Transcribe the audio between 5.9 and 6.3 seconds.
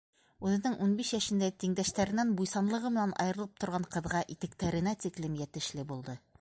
булды.